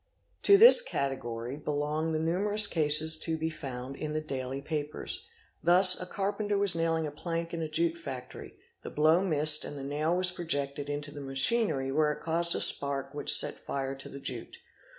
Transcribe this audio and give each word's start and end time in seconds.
854 0.43 0.49
ARSON 0.49 0.49
To 0.49 0.65
this 0.65 0.81
category 1.51 1.57
belong 1.57 2.11
the 2.11 2.17
numerous 2.17 2.65
cases 2.65 3.19
to 3.19 3.37
be 3.37 3.51
found 3.51 3.95
in 3.95 4.13
the 4.13 4.19
daily 4.19 4.59
papers: 4.59 5.27
thus 5.61 6.01
a 6.01 6.07
carpenter 6.07 6.57
was 6.57 6.73
nailing 6.73 7.05
a 7.05 7.11
plank 7.11 7.53
in 7.53 7.61
a 7.61 7.67
jute 7.69 7.99
factory; 7.99 8.55
the 8.81 8.89
blow 8.89 9.23
missed 9.23 9.63
and 9.63 9.77
the 9.77 9.83
nail 9.83 10.17
was 10.17 10.31
projected 10.31 10.89
into 10.89 11.11
the 11.11 11.21
machinery 11.21 11.91
where 11.91 12.11
it 12.11 12.23
caused 12.23 12.55
a 12.55 12.61
spark 12.61 13.13
which 13.13 13.37
set 13.37 13.53
fire 13.59 13.93
to 13.93 14.09
the 14.09 14.19
jute. 14.19 14.57